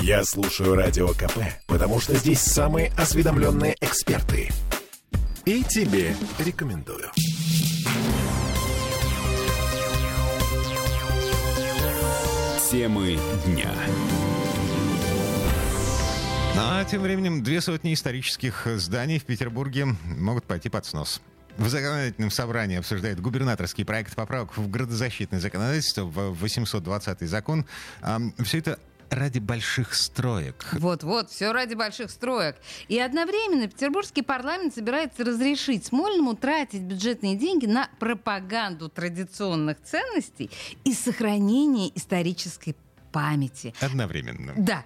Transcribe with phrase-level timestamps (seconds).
[0.00, 4.48] Я слушаю Радио КП, потому что здесь самые осведомленные эксперты.
[5.44, 7.10] И тебе рекомендую.
[12.70, 13.74] Темы дня.
[16.56, 21.20] А тем временем две сотни исторических зданий в Петербурге могут пойти под снос.
[21.58, 27.66] В законодательном собрании обсуждает губернаторский проект поправок в градозащитное законодательство, в 820 закон.
[28.42, 28.78] Все это
[29.10, 30.64] ради больших строек.
[30.72, 32.56] Вот-вот, все ради больших строек.
[32.88, 40.50] И одновременно петербургский парламент собирается разрешить Смольному тратить бюджетные деньги на пропаганду традиционных ценностей
[40.84, 42.76] и сохранение исторической
[43.10, 43.74] памяти.
[43.80, 44.54] Одновременно.
[44.56, 44.84] Да.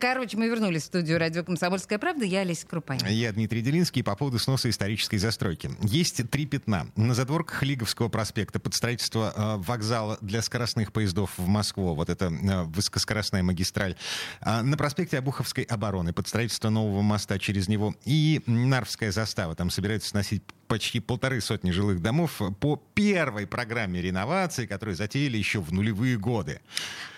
[0.00, 2.24] Короче, мы вернулись в студию радио «Комсомольская правда».
[2.24, 3.06] Я Олеся Крупанин.
[3.06, 5.70] Я Дмитрий Делинский по поводу сноса исторической застройки.
[5.82, 6.86] Есть три пятна.
[6.96, 11.94] На задворках Лиговского проспекта под строительство э, вокзала для скоростных поездов в Москву.
[11.94, 13.96] Вот это э, высокоскоростная магистраль.
[14.40, 17.94] А на проспекте Обуховской обороны под строительство нового моста через него.
[18.04, 19.54] И Нарвская застава.
[19.54, 25.60] Там собираются сносить почти полторы сотни жилых домов по первой программе реновации, которую затеяли еще
[25.60, 26.60] в нулевые годы.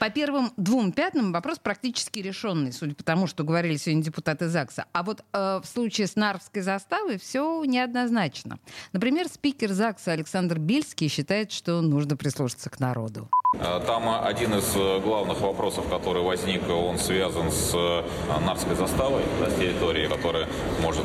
[0.00, 4.86] По первым двум пятнам вопрос практически решенный, судя по тому, что говорили сегодня депутаты ЗАГСа.
[4.94, 8.58] А вот э, в случае с Нарвской заставой все неоднозначно.
[8.94, 13.28] Например, спикер ЗАГСа Александр Бельский считает, что нужно прислушаться к народу.
[13.58, 18.04] Э, там один из э, главных вопросов, который возник, он связан с э,
[18.46, 20.46] Нарвской заставой, да, с территорией, которая
[20.80, 21.04] может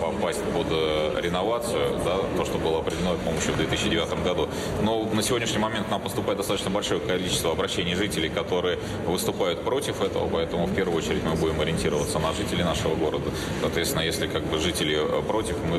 [0.00, 0.66] попасть под
[1.22, 4.48] реновацию, да, то, что было определено, по-моему, еще в 2009 году.
[4.82, 10.28] Но на сегодняшний момент нам поступает достаточно большое количество обращений жителей, которые выступают против этого,
[10.28, 13.30] поэтому в первую очередь мы будем ориентироваться на жителей нашего города.
[13.60, 15.78] Соответственно, если как бы жители против, мы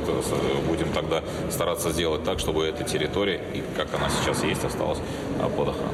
[0.67, 4.99] будем тогда стараться сделать так, чтобы эта территория, и как она сейчас есть, осталась
[5.55, 5.91] под охраной.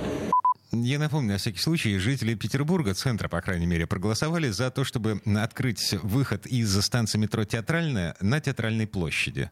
[0.74, 5.22] Я напомню, на всякий случай, жители Петербурга, центра, по крайней мере, проголосовали за то, чтобы
[5.38, 9.50] открыть выход из станции метро «Театральная» на Театральной площади.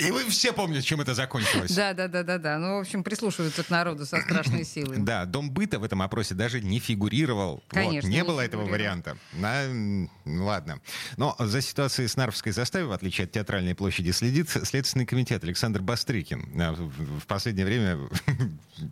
[0.00, 1.74] И вы все помните, чем это закончилось.
[1.74, 2.58] Да, да, да, да, да.
[2.58, 4.98] Ну, в общем, прислушиваются к народу со страшной силой.
[4.98, 7.62] Да, дом быта в этом опросе даже не фигурировал.
[7.68, 7.96] Конечно.
[7.96, 9.16] Вот, не, не было этого варианта.
[9.32, 10.80] На, ладно.
[11.16, 15.82] Но за ситуацией с Нарвской заставой, в отличие от театральной площади, следит Следственный комитет Александр
[15.82, 16.60] Бастрыкин.
[16.60, 17.98] А, в последнее время...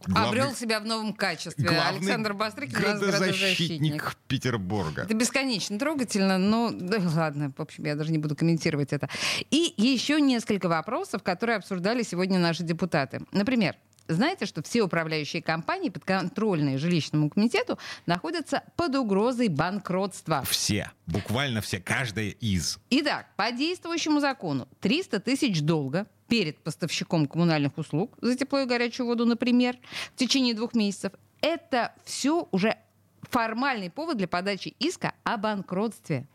[0.06, 1.68] Главный, Обрел себя в новом качестве.
[1.68, 5.02] Александр Бастрыкин градозащитник Петербурга.
[5.02, 9.08] Это бесконечно трогательно, но да, ладно, в общем, я даже не буду комментировать это.
[9.50, 13.20] И еще несколько несколько вопросов, которые обсуждали сегодня наши депутаты.
[13.32, 13.76] Например,
[14.08, 20.42] знаете, что все управляющие компании, подконтрольные жилищному комитету, находятся под угрозой банкротства?
[20.42, 20.91] Все.
[21.06, 21.80] Буквально все.
[21.80, 22.78] Каждая из.
[22.91, 29.06] Итак, по действующему закону 300 тысяч долга перед поставщиком коммунальных услуг за тепло и горячую
[29.06, 29.76] воду, например,
[30.14, 31.12] в течение двух месяцев.
[31.41, 32.76] Это все уже
[33.22, 36.26] формальный повод для подачи иска о банкротстве.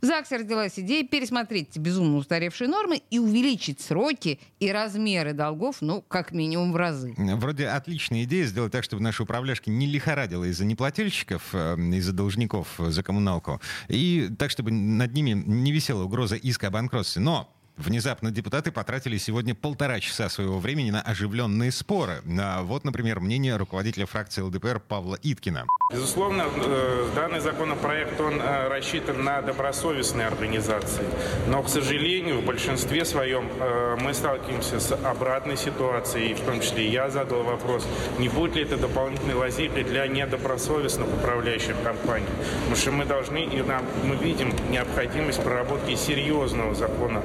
[0.00, 6.02] В ЗАГСе родилась идея пересмотреть безумно устаревшие нормы и увеличить сроки и размеры долгов, ну,
[6.02, 7.14] как минимум в разы.
[7.16, 12.68] Вроде отличная идея сделать так, чтобы наши управляшки не лихорадило из-за неплательщиков, э, из-за должников
[12.78, 17.22] за коммуналку, и так, чтобы над ними не висела угроза иска о банкротстве.
[17.22, 22.22] Но Внезапно депутаты потратили сегодня полтора часа своего времени на оживленные споры.
[22.36, 25.64] А вот, например, мнение руководителя фракции ЛДПР Павла Иткина.
[25.92, 31.04] Безусловно, э, данный законопроект, он э, рассчитан на добросовестные организации.
[31.46, 36.34] Но, к сожалению, в большинстве своем э, мы сталкиваемся с обратной ситуацией.
[36.34, 37.86] В том числе я задал вопрос,
[38.18, 42.26] не будет ли это дополнительной лазейкой для недобросовестных управляющих компаний.
[42.58, 47.22] Потому что мы должны, и нам, мы видим необходимость проработки серьезного закона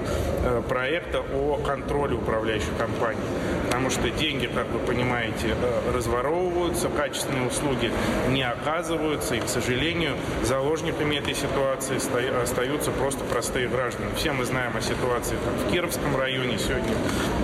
[0.67, 3.19] проекта о контроле управляющих компаний.
[3.65, 5.55] Потому что деньги, как вы понимаете,
[5.93, 7.91] разворовываются, качественные услуги
[8.29, 11.97] не оказываются, и, к сожалению, заложниками этой ситуации
[12.41, 14.09] остаются просто простые граждане.
[14.15, 16.93] Все мы знаем о ситуации там, в Кировском районе сегодня,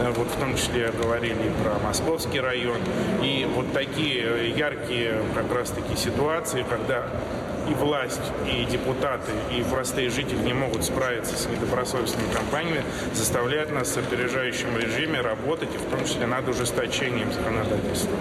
[0.02, 2.78] э, вот в том числе говорили про Московский район.
[3.22, 7.06] И вот такие э, яркие как раз-таки ситуации, когда
[7.70, 12.84] и власть, и депутаты, и простые жители не могут справиться с недобросовестными компаниями,
[13.14, 18.18] заставляют нас в опережающем режиме работать, и в том числе над ужесточением законодательства.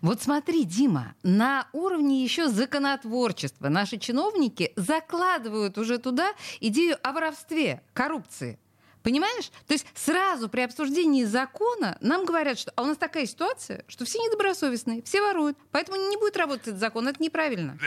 [0.00, 7.82] Вот смотри, Дима, на уровне еще законотворчества наши чиновники закладывают уже туда идею о воровстве,
[7.92, 8.58] коррупции.
[9.02, 9.50] Понимаешь?
[9.66, 14.04] То есть сразу при обсуждении закона нам говорят, что а у нас такая ситуация, что
[14.04, 17.08] все недобросовестные, все воруют, поэтому не будет работать этот закон.
[17.08, 17.78] Это неправильно.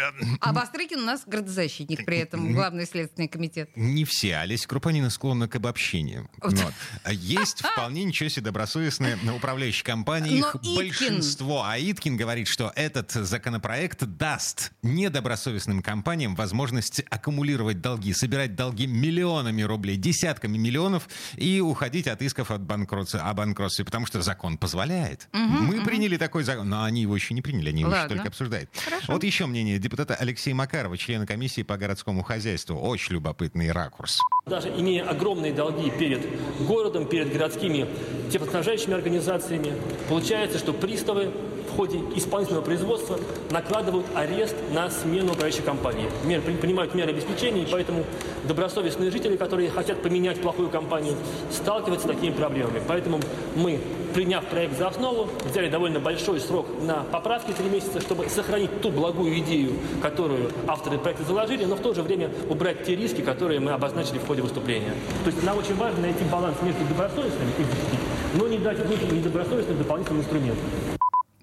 [0.42, 3.70] А Бастрыкин у нас градозащитник при этом, главный следственный комитет.
[3.76, 4.38] Не все.
[4.38, 6.30] Олеся Крупанина склонна к обобщению.
[6.42, 6.56] Вот.
[7.04, 11.64] А Есть вполне ничего себе добросовестные управляющие компании, их большинство.
[11.64, 19.62] А Иткин говорит, что этот законопроект даст недобросовестным компаниям возможность аккумулировать долги, собирать долги миллионами
[19.62, 21.05] рублей, десятками миллионов
[21.38, 25.28] и уходить от исков от банкротства, о банкротстве, потому что закон позволяет.
[25.34, 28.16] Мы приняли такой закон, но они его еще не приняли, они его еще Ладно.
[28.16, 28.70] только обсуждают.
[28.84, 29.14] Хорошо.
[29.14, 32.78] Вот еще мнение депутата Алексея Макарова, члена комиссии по городскому хозяйству.
[32.78, 34.20] Очень любопытный ракурс.
[34.46, 36.22] Даже имея огромные долги перед
[36.66, 37.88] городом, перед городскими
[38.32, 39.74] теплоснабжающими организациями,
[40.08, 41.32] получается, что приставы
[41.76, 43.20] в ходе исполнительного производства
[43.52, 46.08] накладывают арест на смену управляющей компании.
[46.24, 48.06] Мер, при- принимают меры обеспечения, и поэтому
[48.46, 51.16] добросовестные жители, которые хотят поменять плохую компанию,
[51.52, 52.82] сталкиваются с такими проблемами.
[52.88, 53.20] Поэтому
[53.58, 53.82] мы,
[54.14, 58.90] приняв проект за основу, взяли довольно большой срок на поправки три месяца, чтобы сохранить ту
[58.90, 63.60] благую идею, которую авторы проекта заложили, но в то же время убрать те риски, которые
[63.60, 64.94] мы обозначили в ходе выступления.
[65.26, 69.78] То есть нам очень важно найти баланс между добросовестными и но не дать внутренним недобросовестным
[69.78, 70.66] дополнительным инструментом.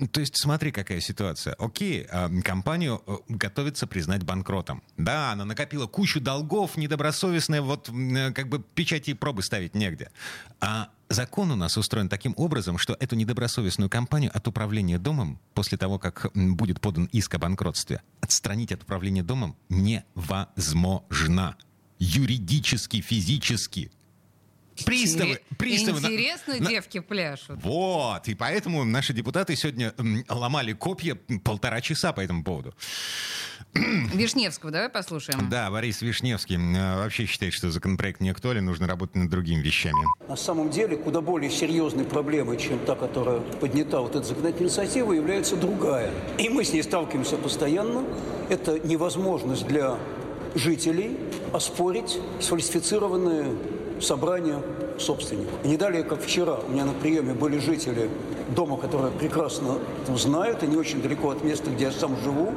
[0.03, 1.55] Ну, То есть смотри, какая ситуация.
[1.61, 4.83] Окей, а, компанию э, готовится признать банкротом.
[4.97, 10.11] Да, она накопила кучу долгов, недобросовестная, вот э, как бы печати и пробы ставить негде.
[10.61, 15.79] А закон у нас устроен таким образом, что эту недобросовестную компанию от управления домом, после
[15.79, 21.57] того, как будет подан иск о банкротстве, отстранить от управления домом невозможно.
[22.01, 23.93] Юридически, физически.
[24.85, 25.99] Приставы, приставы...
[25.99, 27.63] Интересно, на- девки пляшут.
[27.63, 29.95] вот, и поэтому наши депутаты сегодня
[30.29, 32.75] ломали копья полтора часа по этому поводу.
[33.75, 35.49] Вишневского давай послушаем.
[35.49, 40.05] Да, Борис Вишневский э, вообще считает, что законопроект не актуален, нужно работать над другими вещами.
[40.29, 45.13] На самом деле куда более серьезной проблемой, чем та, которая поднята вот эта законодательная инициатива,
[45.13, 46.11] является другая.
[46.39, 48.05] И мы с ней сталкиваемся постоянно.
[48.51, 49.99] Это невозможность для
[50.55, 51.17] жителей
[51.53, 53.57] оспорить сфальсифицированные
[54.03, 54.61] собрания
[54.99, 55.55] собственников.
[55.65, 58.11] И не далее, как вчера, у меня на приеме были жители
[58.55, 59.79] дома, которые прекрасно
[60.15, 62.53] знают, и не очень далеко от места, где я сам живу,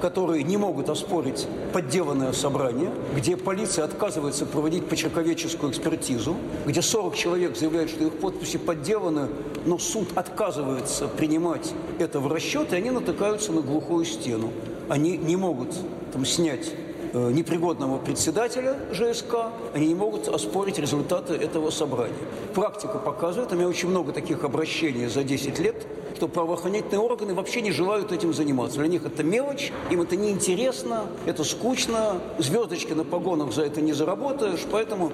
[0.00, 6.36] которые не могут оспорить подделанное собрание, где полиция отказывается проводить почерковеческую экспертизу,
[6.66, 9.28] где 40 человек заявляют, что их подписи подделаны,
[9.66, 14.50] но суд отказывается принимать это в расчет, и они натыкаются на глухую стену.
[14.88, 15.74] Они не могут
[16.12, 16.72] там, снять
[17.12, 19.34] непригодного председателя ЖСК,
[19.74, 22.14] они не могут оспорить результаты этого собрания.
[22.54, 25.86] Практика показывает, у меня очень много таких обращений за 10 лет,
[26.16, 28.78] что правоохранительные органы вообще не желают этим заниматься.
[28.78, 33.92] Для них это мелочь, им это неинтересно, это скучно, звездочки на погонах за это не
[33.92, 35.12] заработаешь, поэтому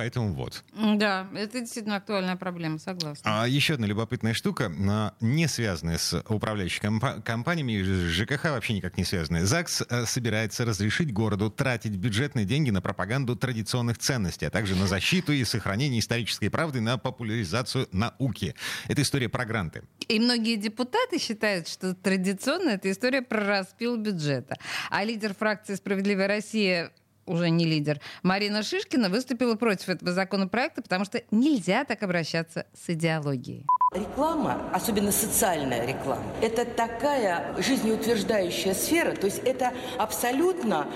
[0.00, 0.64] Поэтому вот.
[0.72, 3.42] Да, это действительно актуальная проблема, согласна.
[3.42, 8.96] А еще одна любопытная штука, а, не связанная с управляющими компа- компаниями, ЖКХ вообще никак
[8.96, 9.44] не связанная.
[9.44, 14.86] ЗАГС а, собирается разрешить городу тратить бюджетные деньги на пропаганду традиционных ценностей, а также на
[14.86, 18.54] защиту и сохранение исторической правды, на популяризацию науки.
[18.88, 19.82] Это история про гранты.
[20.08, 24.56] И многие депутаты считают, что традиционно это история про распил бюджета.
[24.88, 26.90] А лидер фракции «Справедливая Россия»
[27.30, 32.90] уже не лидер, Марина Шишкина выступила против этого законопроекта, потому что нельзя так обращаться с
[32.90, 33.64] идеологией.
[33.92, 40.86] Реклама, особенно социальная реклама, это такая жизнеутверждающая сфера, то есть это абсолютно,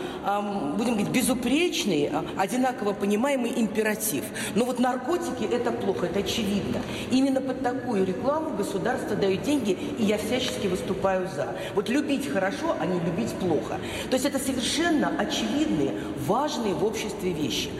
[0.76, 4.22] будем говорить, безупречный, а, одинаково понимаемый императив.
[4.54, 6.82] Но вот наркотики– это плохо, это очевидно.
[7.10, 11.48] Именно под такую рекламу государство дает деньги, и я всячески выступаю за.
[11.74, 13.80] Вот любить хорошо, а не любить плохо.
[14.08, 15.94] То есть это совершенно очевидные,
[16.28, 17.70] важные в обществе вещи.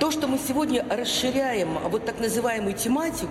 [0.00, 3.30] То, что мы сегодня расширяем вот так называемую тематику,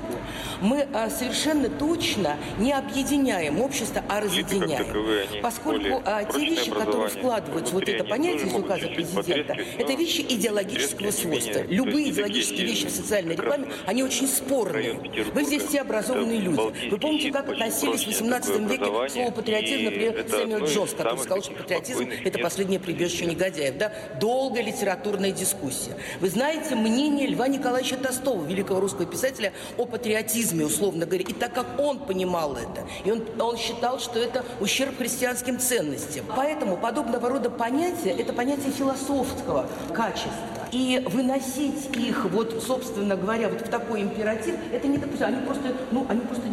[0.62, 4.86] мы а, совершенно точно не объединяем общество, а разъединяем.
[4.86, 9.94] таковые, Поскольку а, те вещи, которые вкладываются вот это они понятие из указа президента, это
[9.94, 11.63] вещи идеологического свойства.
[11.68, 15.00] Любые идеологические вещи в социальной рекламе, они очень спорные.
[15.34, 16.90] Вы здесь все образованные люди.
[16.90, 20.92] Вы помните, как относились в прочное 18 такое веке к слову патриотизм, например, Сэмюэл Джонс,
[20.92, 23.78] который сказал, что патриотизм это последнее прибежище негодяев.
[23.78, 23.92] Да?
[24.20, 25.98] Долгая литературная дискуссия.
[26.20, 31.23] Вы знаете мнение Льва Николаевича Толстого, великого русского писателя, о патриотизме, условно говоря.
[31.27, 36.25] И так как он понимал это, и он, он считал, что это ущерб христианским ценностям.
[36.36, 40.32] Поэтому подобного рода понятия– это понятие философского качества.
[40.72, 45.27] И выносить их, вот, собственно говоря, вот в такой императив, это не допустимо.
[45.27, 46.44] Они просто, ну, они просто,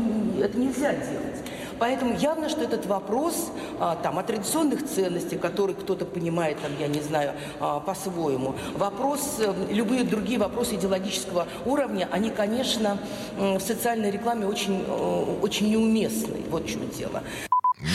[0.42, 1.38] это нельзя делать.
[1.80, 6.86] Поэтому явно, что этот вопрос а, там, о традиционных ценностях, которые кто-то понимает, там, я
[6.86, 12.98] не знаю, а, по-своему, вопрос, э, любые другие вопросы идеологического уровня, они, конечно,
[13.36, 16.36] в социальной рекламе очень, э, очень неуместны.
[16.50, 17.22] Вот в чем дело.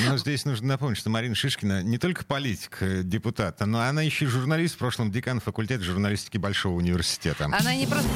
[0.07, 4.25] Но здесь нужно напомнить, что Марина Шишкина не только политик, э, депутат, но она еще
[4.25, 7.45] и журналист, в прошлом декан факультета журналистики Большого университета.
[7.45, 8.09] Она не просто...